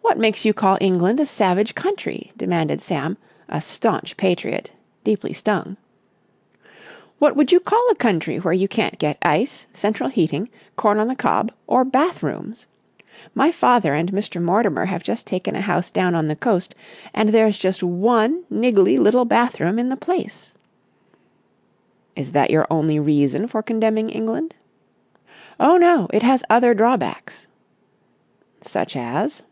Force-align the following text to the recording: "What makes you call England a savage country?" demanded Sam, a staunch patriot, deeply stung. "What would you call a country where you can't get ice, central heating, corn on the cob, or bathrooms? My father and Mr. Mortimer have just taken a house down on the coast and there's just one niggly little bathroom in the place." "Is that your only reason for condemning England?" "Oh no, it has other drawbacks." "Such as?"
"What 0.00 0.16
makes 0.16 0.44
you 0.44 0.54
call 0.54 0.78
England 0.80 1.18
a 1.20 1.26
savage 1.26 1.74
country?" 1.74 2.32
demanded 2.36 2.80
Sam, 2.80 3.18
a 3.48 3.60
staunch 3.60 4.16
patriot, 4.16 4.70
deeply 5.02 5.32
stung. 5.32 5.76
"What 7.18 7.34
would 7.36 7.50
you 7.52 7.58
call 7.60 7.84
a 7.90 7.96
country 7.96 8.38
where 8.38 8.54
you 8.54 8.68
can't 8.68 8.96
get 8.98 9.18
ice, 9.22 9.66
central 9.74 10.08
heating, 10.08 10.48
corn 10.76 10.98
on 11.00 11.08
the 11.08 11.16
cob, 11.16 11.52
or 11.66 11.84
bathrooms? 11.84 12.66
My 13.34 13.50
father 13.50 13.92
and 13.92 14.12
Mr. 14.12 14.40
Mortimer 14.40 14.84
have 14.86 15.02
just 15.02 15.26
taken 15.26 15.54
a 15.56 15.60
house 15.60 15.90
down 15.90 16.14
on 16.14 16.28
the 16.28 16.36
coast 16.36 16.74
and 17.12 17.28
there's 17.30 17.58
just 17.58 17.82
one 17.82 18.44
niggly 18.50 18.98
little 19.00 19.24
bathroom 19.24 19.78
in 19.80 19.88
the 19.88 19.96
place." 19.96 20.54
"Is 22.16 22.32
that 22.32 22.50
your 22.50 22.66
only 22.70 22.98
reason 23.00 23.46
for 23.48 23.62
condemning 23.64 24.08
England?" 24.10 24.54
"Oh 25.60 25.76
no, 25.76 26.08
it 26.12 26.22
has 26.22 26.44
other 26.48 26.72
drawbacks." 26.72 27.46
"Such 28.62 28.94
as?" 28.96 29.42